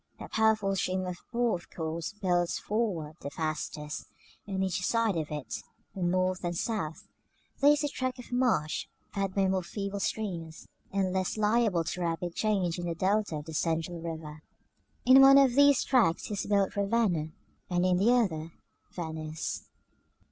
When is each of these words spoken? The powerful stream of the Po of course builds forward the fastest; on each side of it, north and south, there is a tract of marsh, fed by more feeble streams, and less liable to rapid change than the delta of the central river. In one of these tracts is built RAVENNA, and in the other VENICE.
The 0.17 0.27
powerful 0.29 0.75
stream 0.75 1.05
of 1.05 1.17
the 1.17 1.21
Po 1.31 1.53
of 1.53 1.69
course 1.69 2.13
builds 2.13 2.57
forward 2.57 3.17
the 3.21 3.29
fastest; 3.29 4.07
on 4.47 4.63
each 4.63 4.83
side 4.83 5.15
of 5.15 5.29
it, 5.29 5.61
north 5.93 6.43
and 6.43 6.57
south, 6.57 7.07
there 7.59 7.71
is 7.73 7.83
a 7.83 7.87
tract 7.87 8.17
of 8.17 8.31
marsh, 8.31 8.87
fed 9.13 9.35
by 9.35 9.47
more 9.47 9.61
feeble 9.61 9.99
streams, 9.99 10.67
and 10.91 11.13
less 11.13 11.37
liable 11.37 11.83
to 11.83 12.01
rapid 12.01 12.33
change 12.33 12.77
than 12.77 12.87
the 12.87 12.95
delta 12.95 13.35
of 13.35 13.45
the 13.45 13.53
central 13.53 14.01
river. 14.01 14.41
In 15.05 15.21
one 15.21 15.37
of 15.37 15.53
these 15.53 15.83
tracts 15.83 16.31
is 16.31 16.47
built 16.47 16.75
RAVENNA, 16.75 17.29
and 17.69 17.85
in 17.85 17.97
the 17.97 18.09
other 18.11 18.53
VENICE. 18.93 19.65